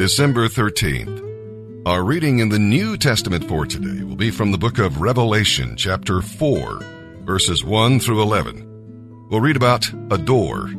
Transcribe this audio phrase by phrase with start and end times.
[0.00, 1.84] December 13th.
[1.86, 5.76] Our reading in the New Testament for today will be from the book of Revelation,
[5.76, 6.78] chapter 4,
[7.26, 9.28] verses 1 through 11.
[9.28, 10.70] We'll read about a door.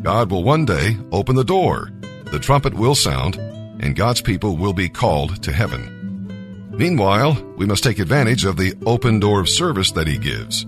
[0.00, 1.90] God will one day open the door,
[2.32, 6.70] the trumpet will sound, and God's people will be called to heaven.
[6.70, 10.64] Meanwhile, we must take advantage of the open door of service that He gives.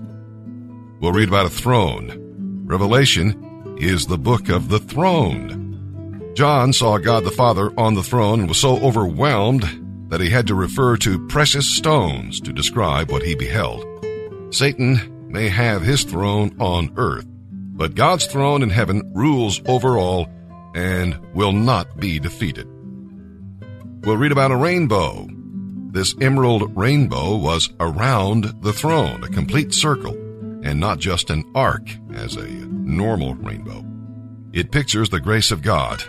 [0.99, 2.65] We'll read about a throne.
[2.67, 5.62] Revelation is the book of the throne.
[6.33, 10.47] John saw God the Father on the throne and was so overwhelmed that he had
[10.47, 13.85] to refer to precious stones to describe what he beheld.
[14.49, 20.27] Satan may have his throne on earth, but God's throne in heaven rules over all
[20.73, 22.67] and will not be defeated.
[24.03, 25.27] We'll read about a rainbow.
[25.91, 30.13] This emerald rainbow was around the throne, a complete circle,
[30.63, 33.85] and not just an arc as a normal rainbow.
[34.51, 36.03] It pictures the grace of God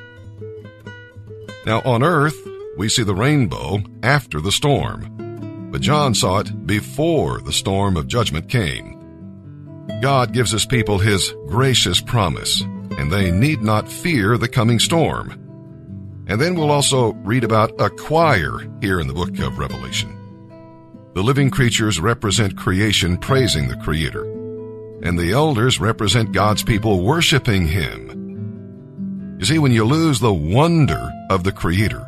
[1.66, 2.36] now, on earth,
[2.77, 8.06] we see the rainbow after the storm, but John saw it before the storm of
[8.06, 9.00] judgment came.
[10.03, 12.61] God gives his people his gracious promise,
[12.98, 15.30] and they need not fear the coming storm.
[16.27, 20.10] And then we'll also read about a choir here in the book of Revelation.
[21.14, 24.25] The living creatures represent creation praising the Creator,
[25.03, 28.23] and the elders represent God's people worshiping Him
[29.38, 32.06] you see, when you lose the wonder of the Creator,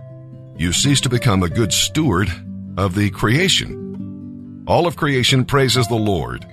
[0.57, 2.31] you cease to become a good steward
[2.77, 4.65] of the creation.
[4.67, 6.47] All of creation praises the Lord,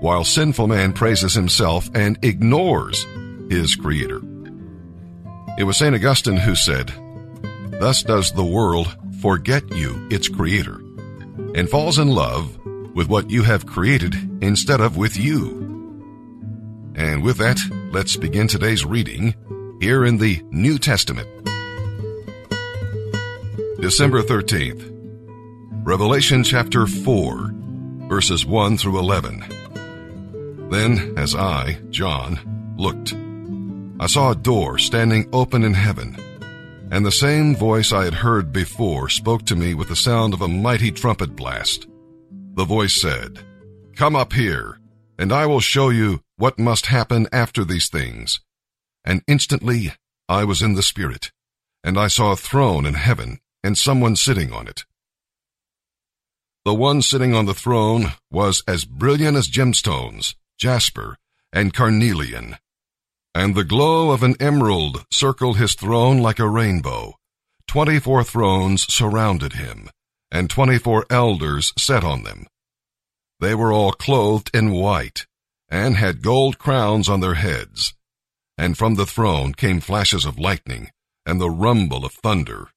[0.00, 3.06] while sinful man praises himself and ignores
[3.50, 4.20] his Creator.
[5.58, 5.94] It was St.
[5.94, 6.92] Augustine who said,
[7.80, 10.80] Thus does the world forget you, its Creator,
[11.54, 12.58] and falls in love
[12.94, 15.60] with what you have created instead of with you.
[16.94, 17.58] And with that,
[17.92, 19.34] let's begin today's reading
[19.82, 21.28] here in the New Testament.
[23.80, 24.88] December 13th,
[25.84, 27.50] Revelation chapter 4,
[28.08, 30.68] verses 1 through 11.
[30.70, 32.38] Then, as I, John,
[32.78, 33.12] looked,
[33.98, 36.16] I saw a door standing open in heaven,
[36.92, 40.42] and the same voice I had heard before spoke to me with the sound of
[40.42, 41.88] a mighty trumpet blast.
[42.54, 43.40] The voice said,
[43.96, 44.78] Come up here,
[45.18, 48.38] and I will show you what must happen after these things.
[49.04, 49.92] And instantly
[50.28, 51.32] I was in the Spirit,
[51.82, 54.84] and I saw a throne in heaven, and someone sitting on it.
[56.64, 61.16] The one sitting on the throne was as brilliant as gemstones, jasper,
[61.52, 62.56] and carnelian.
[63.34, 67.14] And the glow of an emerald circled his throne like a rainbow.
[67.66, 69.90] Twenty-four thrones surrounded him,
[70.30, 72.46] and twenty-four elders sat on them.
[73.40, 75.26] They were all clothed in white,
[75.68, 77.94] and had gold crowns on their heads
[78.56, 80.90] and from the throne came flashes of lightning
[81.26, 82.68] and the rumble of thunder.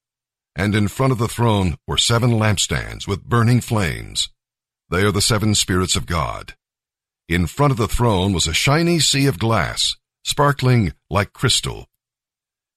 [0.56, 4.30] And in front of the throne were seven lampstands with burning flames.
[4.90, 6.56] They are the seven spirits of God.
[7.28, 11.88] In front of the throne was a shiny sea of glass, sparkling like crystal.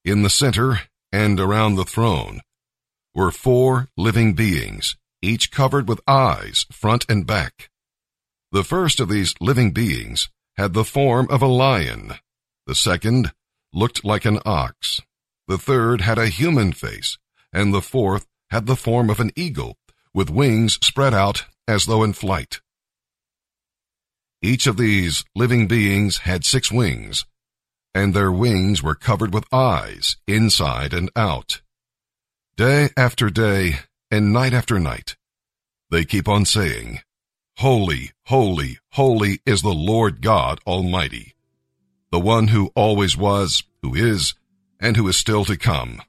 [0.05, 0.81] In the center
[1.13, 2.41] and around the throne
[3.15, 7.69] were four living beings, each covered with eyes, front and back.
[8.53, 12.15] The first of these living beings had the form of a lion,
[12.69, 13.33] the second
[13.73, 15.01] looked like an ox.
[15.49, 17.17] The third had a human face,
[17.51, 19.79] and the fourth had the form of an eagle,
[20.13, 22.61] with wings spread out as though in flight.
[24.43, 27.25] Each of these living beings had six wings,
[27.95, 31.63] and their wings were covered with eyes, inside and out.
[32.55, 33.79] Day after day,
[34.11, 35.17] and night after night,
[35.91, 37.01] they keep on saying,
[37.57, 41.35] Holy, holy, holy is the Lord God Almighty
[42.11, 44.35] the one who always was, who is,
[44.81, 46.01] and who is still to come.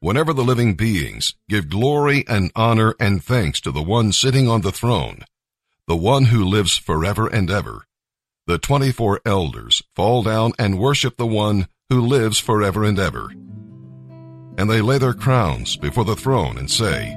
[0.00, 4.60] Whenever the living beings give glory and honor and thanks to the one sitting on
[4.60, 5.20] the throne,
[5.88, 7.86] the one who lives forever and ever,
[8.46, 13.30] the twenty-four elders fall down and worship the one who lives forever and ever.
[14.58, 17.16] And they lay their crowns before the throne and say,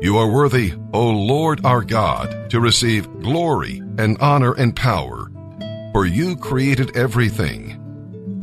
[0.00, 5.25] You are worthy, O Lord our God, to receive glory and honor and power,
[5.96, 7.70] for you created everything,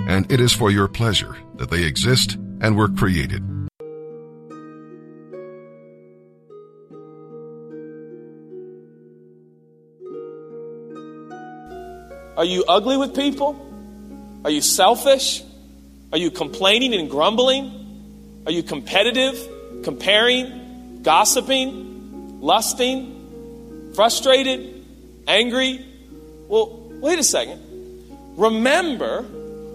[0.08, 3.44] and it is for your pleasure that they exist and were created.
[12.36, 13.56] Are you ugly with people?
[14.44, 15.44] Are you selfish?
[16.12, 18.42] Are you complaining and grumbling?
[18.48, 19.38] Are you competitive,
[19.84, 24.84] comparing, gossiping, lusting, frustrated,
[25.28, 25.86] angry?
[26.48, 27.62] Well, wait a second.
[28.38, 29.26] Remember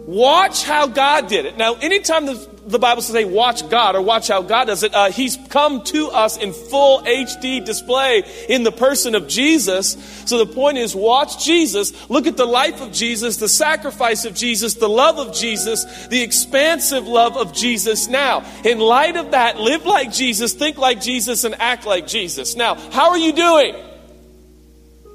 [0.09, 1.59] Watch how God did it.
[1.59, 4.95] Now, anytime the, the Bible says, hey, watch God or watch how God does it,
[4.95, 9.99] uh, He's come to us in full HD display in the person of Jesus.
[10.25, 14.35] So the point is, watch Jesus, look at the life of Jesus, the sacrifice of
[14.35, 18.09] Jesus, the love of Jesus, the expansive love of Jesus.
[18.09, 22.57] Now, in light of that, live like Jesus, think like Jesus, and act like Jesus.
[22.57, 23.77] Now, how are you doing?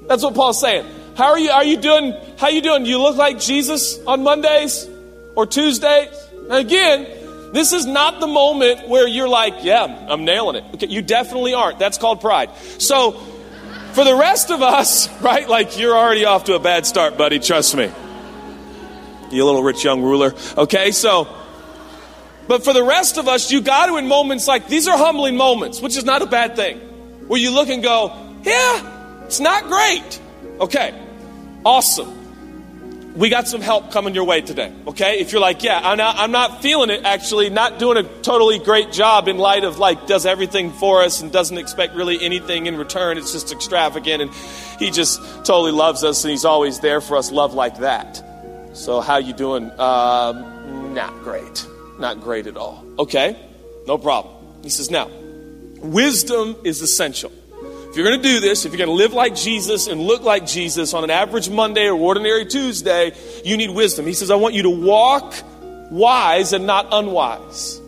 [0.06, 0.86] That's what Paul's saying.
[1.16, 1.50] How are you?
[1.50, 2.14] Are you doing?
[2.38, 2.84] How you doing?
[2.84, 4.88] Do you look like Jesus on Mondays
[5.36, 6.08] or Tuesdays?
[6.50, 7.06] again,
[7.52, 11.54] this is not the moment where you're like, "Yeah, I'm nailing it." Okay, you definitely
[11.54, 11.78] aren't.
[11.78, 12.50] That's called pride.
[12.78, 13.12] So,
[13.92, 15.48] for the rest of us, right?
[15.48, 17.38] Like you're already off to a bad start, buddy.
[17.38, 17.90] Trust me.
[19.30, 20.34] You little rich young ruler.
[20.56, 21.28] Okay, so.
[22.46, 25.36] But for the rest of us, you got to in moments like these are humbling
[25.36, 26.78] moments, which is not a bad thing,
[27.28, 28.12] where you look and go,
[28.42, 30.20] "Yeah, it's not great."
[30.60, 31.03] Okay.
[31.64, 33.14] Awesome.
[33.14, 35.20] We got some help coming your way today, okay?
[35.20, 38.58] If you're like, yeah, I'm not, I'm not feeling it actually, not doing a totally
[38.58, 42.66] great job in light of like, does everything for us and doesn't expect really anything
[42.66, 43.16] in return.
[43.16, 44.34] It's just extravagant and
[44.80, 48.20] he just totally loves us and he's always there for us, love like that.
[48.72, 49.70] So, how you doing?
[49.78, 51.68] Um, not great.
[52.00, 52.84] Not great at all.
[52.98, 53.38] Okay,
[53.86, 54.34] no problem.
[54.64, 55.08] He says, now,
[55.78, 57.30] wisdom is essential.
[57.94, 60.22] If you're going to do this, if you're going to live like Jesus and look
[60.22, 63.12] like Jesus on an average Monday or ordinary Tuesday,
[63.44, 64.04] you need wisdom.
[64.04, 65.32] He says, I want you to walk
[65.92, 67.80] wise and not unwise.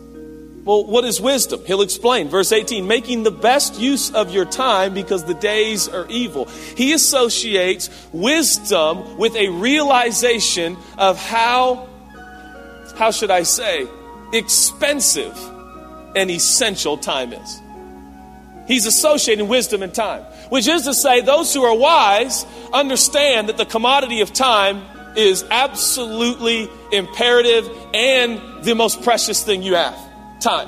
[0.63, 1.59] Well, what is wisdom?
[1.65, 2.29] He'll explain.
[2.29, 6.45] Verse 18, making the best use of your time because the days are evil.
[6.45, 11.85] He associates wisdom with a realization of how,
[12.95, 13.85] how should I say,
[14.31, 15.37] expensive
[16.15, 17.61] and essential time is.
[18.67, 23.57] He's associating wisdom and time, which is to say, those who are wise understand that
[23.57, 24.83] the commodity of time
[25.15, 29.97] is absolutely imperative and the most precious thing you have
[30.39, 30.67] time.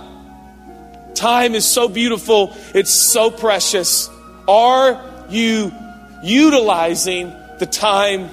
[1.13, 4.10] Time is so beautiful, it's so precious.
[4.48, 5.00] Are
[5.30, 5.72] you
[6.24, 8.30] utilizing the time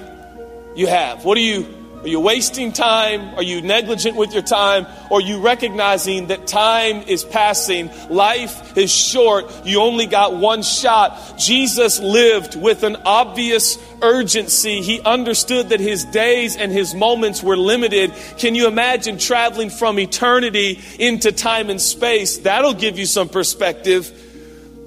[0.75, 1.25] you have?
[1.25, 3.35] What are you are you wasting time?
[3.35, 4.85] Are you negligent with your time?
[5.09, 7.89] Or are you recognizing that time is passing?
[8.09, 9.65] Life is short.
[9.65, 11.37] You only got one shot.
[11.39, 14.81] Jesus lived with an obvious urgency.
[14.81, 18.13] He understood that his days and his moments were limited.
[18.37, 22.37] Can you imagine traveling from eternity into time and space?
[22.37, 24.13] That'll give you some perspective.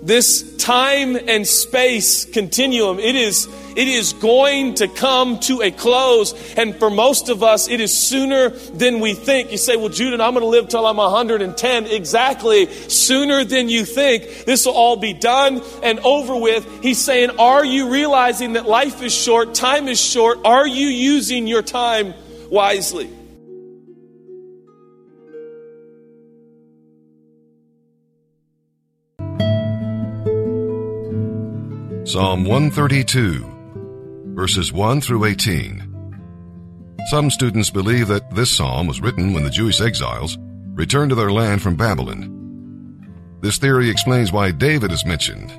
[0.03, 6.55] This time and space continuum, it is it is going to come to a close.
[6.55, 9.50] And for most of us, it is sooner than we think.
[9.52, 11.87] You say, well, Judah, I'm going to live till I'm 110.
[11.87, 12.67] Exactly.
[12.67, 14.44] Sooner than you think.
[14.44, 16.82] This will all be done and over with.
[16.82, 19.55] He's saying, are you realizing that life is short?
[19.55, 20.38] Time is short.
[20.44, 22.14] Are you using your time
[22.50, 23.11] wisely?
[32.11, 33.60] Psalm 132
[34.41, 36.97] verses 1 through 18.
[37.11, 40.39] Some students believe that this psalm was written when the Jewish exiles
[40.73, 43.37] returned to their land from Babylon.
[43.43, 45.53] This theory explains why David is mentioned.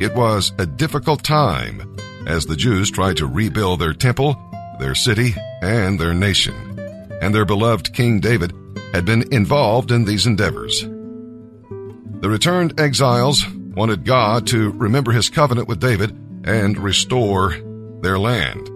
[0.00, 4.36] It was a difficult time as the Jews tried to rebuild their temple,
[4.78, 6.78] their city, and their nation,
[7.20, 8.52] and their beloved King David
[8.94, 10.82] had been involved in these endeavors.
[10.82, 17.56] The returned exiles wanted God to remember his covenant with David and restore
[18.02, 18.68] their land.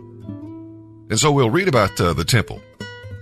[1.10, 2.60] And so we'll read about uh, the temple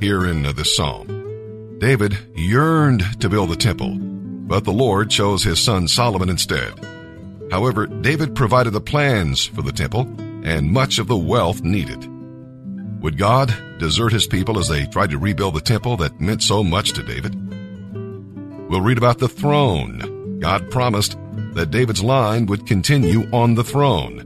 [0.00, 1.78] here in uh, this psalm.
[1.78, 6.73] David yearned to build the temple, but the Lord chose his son Solomon instead.
[7.50, 10.02] However, David provided the plans for the temple
[10.44, 12.08] and much of the wealth needed.
[13.02, 16.64] Would God desert his people as they tried to rebuild the temple that meant so
[16.64, 17.34] much to David?
[18.70, 20.38] We'll read about the throne.
[20.40, 21.18] God promised
[21.52, 24.24] that David's line would continue on the throne.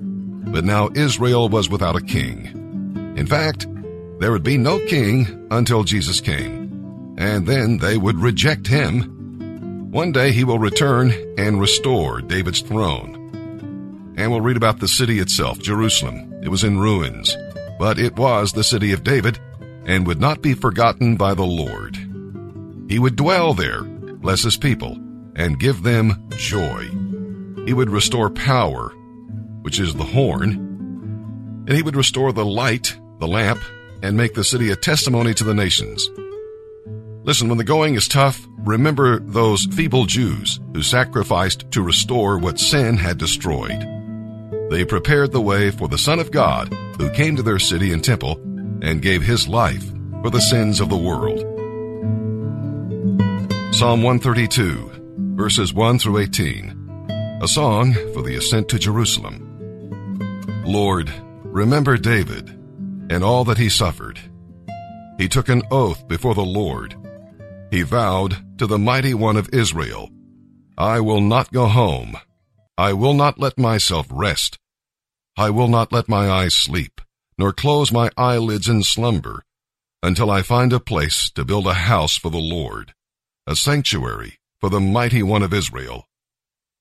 [0.52, 3.14] But now Israel was without a king.
[3.16, 3.66] In fact,
[4.18, 9.90] there would be no king until Jesus came, and then they would reject him.
[9.90, 14.14] One day he will return and restore David's throne.
[14.16, 16.40] And we'll read about the city itself, Jerusalem.
[16.42, 17.36] It was in ruins,
[17.78, 19.38] but it was the city of David
[19.86, 21.96] and would not be forgotten by the Lord.
[22.88, 24.98] He would dwell there, bless his people,
[25.36, 26.88] and give them joy.
[27.64, 28.92] He would restore power
[29.68, 30.52] which is the horn,
[31.66, 33.60] and he would restore the light, the lamp,
[34.02, 36.08] and make the city a testimony to the nations.
[37.22, 42.58] Listen, when the going is tough, remember those feeble Jews who sacrificed to restore what
[42.58, 43.86] sin had destroyed.
[44.70, 48.02] They prepared the way for the Son of God who came to their city and
[48.02, 48.40] temple
[48.80, 49.84] and gave his life
[50.22, 51.40] for the sins of the world.
[53.74, 57.38] Psalm 132, verses 1 through 18.
[57.42, 59.47] A song for the ascent to Jerusalem.
[60.68, 61.10] Lord,
[61.44, 62.50] remember David
[63.08, 64.20] and all that he suffered.
[65.16, 66.94] He took an oath before the Lord.
[67.70, 70.10] He vowed to the mighty one of Israel,
[70.76, 72.18] I will not go home.
[72.76, 74.58] I will not let myself rest.
[75.38, 77.00] I will not let my eyes sleep,
[77.38, 79.44] nor close my eyelids in slumber,
[80.02, 82.92] until I find a place to build a house for the Lord,
[83.46, 86.04] a sanctuary for the mighty one of Israel.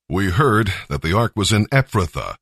[0.09, 2.35] We heard that the ark was in Ephrathah.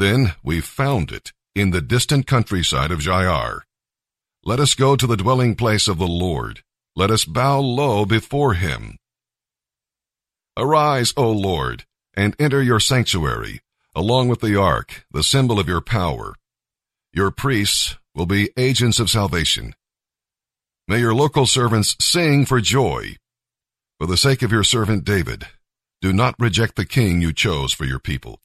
[0.00, 3.60] Then we found it in the distant countryside of Jaar.
[4.42, 6.62] Let us go to the dwelling place of the Lord.
[6.96, 8.96] Let us bow low before him.
[10.56, 13.60] Arise, O Lord, and enter your sanctuary,
[13.94, 16.34] along with the ark, the symbol of your power.
[17.12, 19.74] Your priests will be agents of salvation.
[20.88, 23.16] May your local servants sing for joy.
[23.98, 25.46] For the sake of your servant David,
[26.00, 28.40] do not reject the king you chose for your people.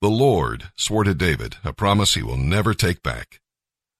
[0.00, 3.40] The Lord swore to David a promise he will never take back.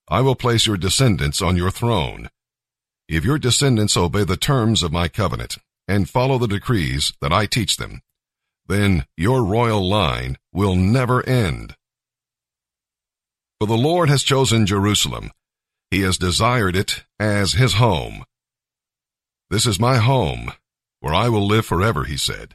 [0.08, 2.28] I will place your descendants on your throne.
[3.08, 7.46] If your descendants obey the terms of my covenant and follow the decrees that I
[7.46, 8.02] teach them,
[8.68, 11.74] then your royal line will never end.
[13.58, 15.32] For the Lord has chosen Jerusalem.
[15.90, 18.24] He has desired it as his home.
[19.50, 20.52] This is my home,
[21.00, 22.54] where I will live forever, he said.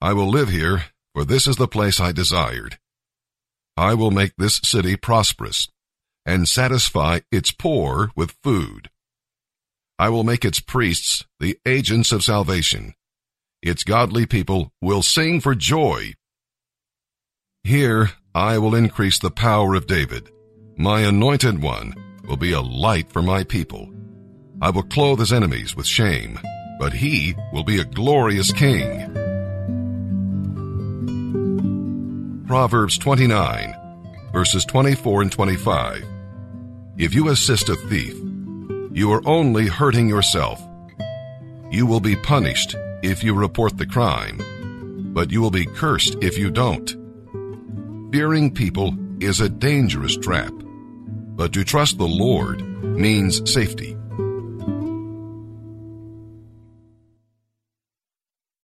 [0.00, 2.76] I will live here, for this is the place I desired.
[3.74, 5.66] I will make this city prosperous,
[6.26, 8.90] and satisfy its poor with food.
[9.98, 12.92] I will make its priests the agents of salvation.
[13.62, 16.12] Its godly people will sing for joy.
[17.64, 20.28] Here I will increase the power of David.
[20.76, 21.94] My anointed one
[22.28, 23.90] will be a light for my people.
[24.60, 26.38] I will clothe his enemies with shame,
[26.78, 29.25] but he will be a glorious king.
[32.46, 33.74] Proverbs 29,
[34.32, 36.04] verses 24 and 25.
[36.96, 38.14] If you assist a thief,
[38.92, 40.62] you are only hurting yourself.
[41.72, 46.38] You will be punished if you report the crime, but you will be cursed if
[46.38, 46.88] you don't.
[48.12, 50.52] Fearing people is a dangerous trap,
[51.34, 53.96] but to trust the Lord means safety.